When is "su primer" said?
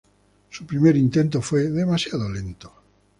0.49-0.95